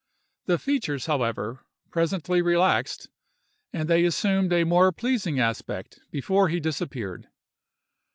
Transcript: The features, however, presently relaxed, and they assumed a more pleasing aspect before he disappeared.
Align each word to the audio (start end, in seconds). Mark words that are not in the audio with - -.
The 0.47 0.57
features, 0.57 1.05
however, 1.05 1.59
presently 1.91 2.41
relaxed, 2.41 3.07
and 3.71 3.87
they 3.87 4.03
assumed 4.03 4.51
a 4.51 4.63
more 4.63 4.91
pleasing 4.91 5.39
aspect 5.39 5.99
before 6.09 6.47
he 6.49 6.59
disappeared. 6.59 7.27